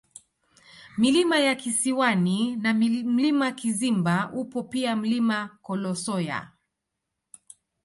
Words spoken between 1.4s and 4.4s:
Kisiwani na Mlima Kizimba